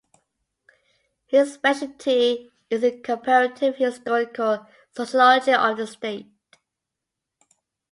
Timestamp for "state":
5.85-6.31